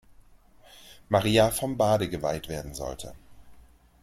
[1.11, 3.13] Maria vom Bade" geweiht werden sollte.